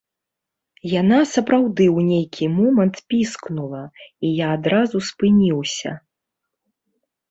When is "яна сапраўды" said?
1.01-1.85